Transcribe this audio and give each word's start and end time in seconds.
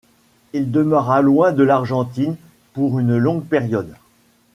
Il 0.53 0.71
demeura 0.71 1.21
loin 1.21 1.51
de 1.51 1.63
l'Argentine 1.63 2.35
pour 2.73 2.97
une 2.97 3.17
longue 3.17 3.43
période. 3.45 3.93